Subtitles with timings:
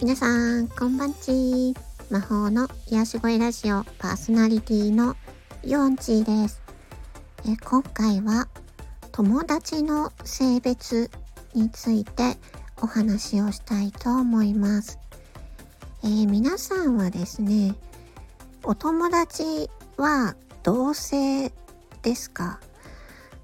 [0.00, 1.74] 皆さん、こんばんち
[2.08, 5.14] 魔法の癒し声ラジオパーソナリティの
[5.62, 6.62] ヨンチーです。
[7.46, 8.48] え今回は
[9.12, 11.10] 友達の性別
[11.52, 12.38] について
[12.80, 14.98] お話をしたいと思います。
[16.02, 17.74] えー、皆さんはですね、
[18.64, 21.52] お友達は同性
[22.00, 22.58] ですか？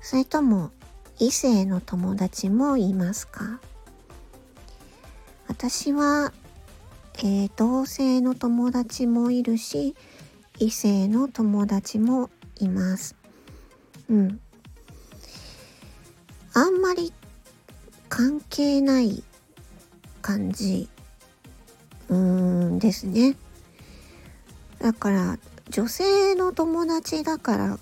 [0.00, 0.70] それとも
[1.18, 3.60] 異性の友達もいますか？
[5.48, 6.32] 私は、
[7.18, 9.94] えー、同性の友達もいるし
[10.58, 12.30] 異性の友達も
[12.60, 13.16] います。
[14.10, 14.40] うん。
[16.54, 17.12] あんまり
[18.08, 19.22] 関係ない
[20.22, 20.88] 感じ
[22.08, 22.16] うー
[22.70, 23.36] んですね。
[24.78, 25.38] だから
[25.70, 27.78] 女性の友達だから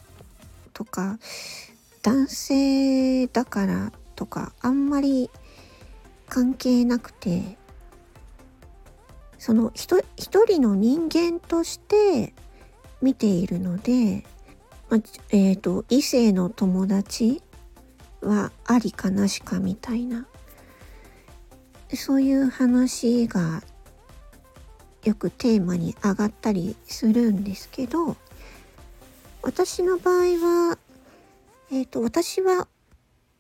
[0.73, 1.19] とか
[2.03, 5.31] 男性だからとかあんまり
[6.29, 7.57] 関係なくて
[9.45, 10.01] その一
[10.47, 12.33] 人の人間として
[13.03, 14.25] 見ているので、
[14.89, 14.97] ま
[15.29, 17.43] えーと異性の友達
[18.23, 20.27] はありかなしかみたいな。
[21.93, 23.63] そういう話が
[25.05, 28.17] よくテーマに上がったりするんですけど
[29.43, 30.15] 私の場合
[30.71, 30.79] は
[31.71, 32.67] えっ、ー、と私は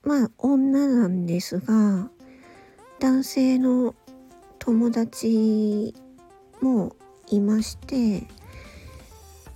[0.03, 2.11] まあ女なんですが
[3.01, 3.95] 男性の
[4.67, 5.95] 友達
[6.62, 6.97] も
[7.29, 8.27] いまして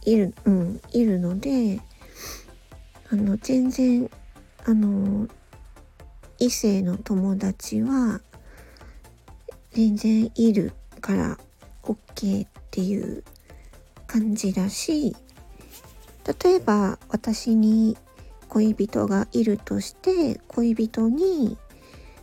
[0.04, 1.80] いるうんいるので
[3.10, 4.10] あの全然
[4.66, 5.26] あの
[6.38, 8.20] 異性の友達は
[9.70, 11.38] 全然いるから
[11.84, 13.24] OK っていう
[14.06, 15.16] 感じだし
[16.42, 17.96] 例えば私に
[18.50, 21.56] 恋人がいるとして恋人に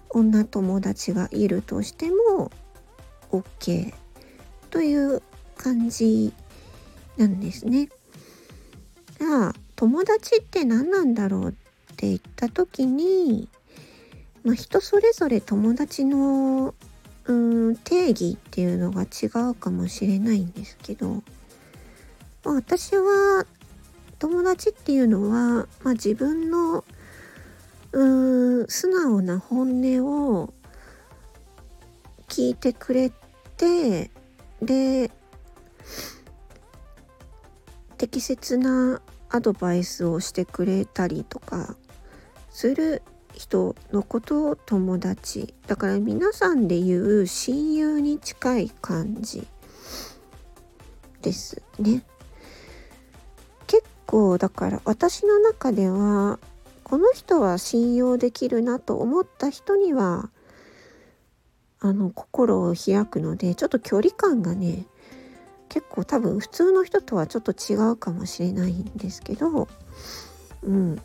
[0.10, 2.52] 女友達がいるとしても
[3.42, 3.94] OK
[4.70, 5.22] という
[5.58, 6.34] 感じ
[7.18, 7.90] なんですね。
[9.20, 11.52] じゃあ友達って何なんだろうっ
[11.96, 13.48] て言った時に、
[14.44, 16.76] まあ、人それぞれ友達の
[17.26, 17.34] う
[17.72, 21.24] ん定義っていうのが違うかもしれないんですけど、
[22.44, 23.46] まあ、私は
[24.20, 26.84] 友達っていうのは、まあ、自分の
[27.92, 30.54] うん素直な本音を
[32.28, 33.12] 聞いてくれ
[33.58, 34.12] て
[34.62, 35.12] で
[37.98, 41.76] 適切なアドバイスをしてくれたりとか
[42.50, 43.02] する
[43.34, 45.54] 人のことを友達。
[45.68, 49.46] だから皆さんで言う親友に近い感じ
[51.22, 52.04] ですね。
[53.68, 56.40] 結構だから私の中では
[56.84, 60.30] この人は信用できるなと思った人には
[61.80, 64.86] あの心を開くのでちょっと距離感がね
[65.70, 69.68] 結構多分普通の人とはちょっと違うかもしれないんですけど
[70.64, 71.02] うん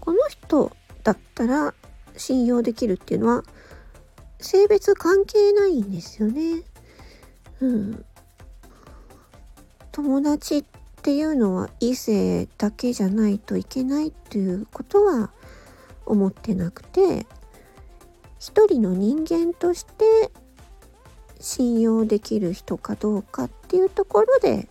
[0.00, 0.70] この人
[1.02, 1.74] だったら
[2.16, 3.44] 信用できるっていうのは
[4.38, 6.62] 性別関係ないんですよね。
[7.60, 8.04] うん。
[9.92, 10.64] 友達っ
[11.02, 15.30] ていうのは異性だけじゃないといけないっていうことは
[16.04, 17.26] 思ってなくて
[18.46, 20.30] 一人の人間として
[21.40, 24.68] 信用できる人かどうかっていうところで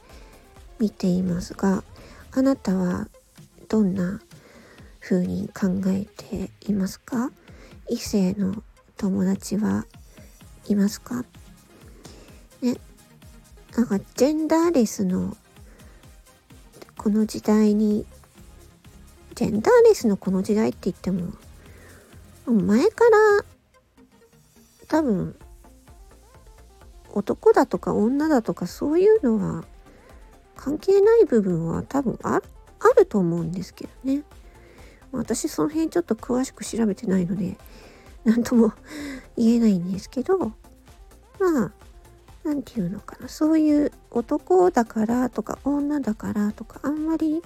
[0.79, 1.83] 見ていますが
[2.31, 3.09] あなたは
[3.67, 4.21] どんな
[5.01, 7.31] 風に考えていますか？
[7.89, 8.63] 異性の
[8.95, 9.85] 友達は
[10.69, 11.25] いますか？
[12.61, 12.77] ね
[13.75, 15.35] なんかジェンダーレスの
[16.97, 18.05] この時代に
[19.35, 21.33] ジェンダーレスのこの時代って言っても
[22.47, 23.03] 前か
[23.41, 23.45] ら
[24.95, 25.35] 多分
[27.11, 29.65] 男だとか女だとかそういうのは
[30.55, 32.39] 関係ない部分は多分あ
[32.97, 34.23] ると思うんですけどね。
[35.11, 37.57] 私その辺ちょっと詳しく調べてないので
[38.23, 38.71] 何とも
[39.35, 40.53] 言えないんですけどま
[41.65, 41.71] あ
[42.45, 47.43] 何て言うのかなそういう男だからとか女だからとかあんまり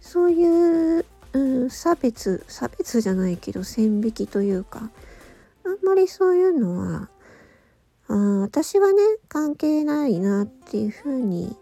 [0.00, 4.88] そういう、うん、差別差別じゃないけど線引きというか
[5.82, 7.08] んまりそういうのは
[8.08, 11.56] あ私はね関係ないなっていうふうに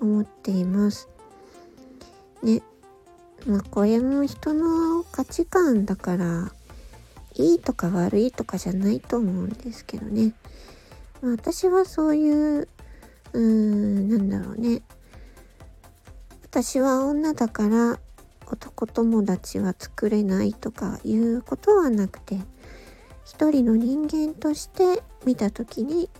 [0.00, 1.08] 思っています。
[2.42, 2.62] ね
[3.46, 6.52] まあこれも人の価値観だから
[7.34, 10.34] いいとか悪いとかじゃないと思うんですけどね、
[11.22, 12.68] まあ、私はそういう
[13.32, 14.82] うーんなんだろうね
[16.44, 17.98] 私は女だから
[18.50, 22.40] 男友達は作れないとかいうことはなくて
[23.30, 26.10] 一人の人間として見た時に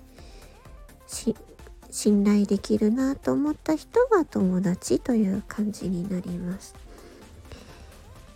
[1.90, 6.76] 信頼できるなと思った人が友達という感じになります。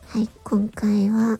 [0.08, 1.38] はい、今回は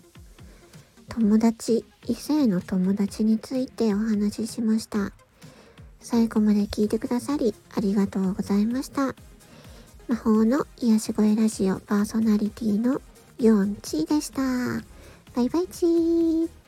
[1.09, 5.11] 友達、異性の友達についてお話ししました。
[5.99, 9.17] 最後まで聞いてくださりありがとうございました。
[10.07, 13.03] 魔法の癒し声ラジオパーソナリティの
[13.41, 14.41] ヨンチーでした。
[15.35, 16.64] バイバイチー。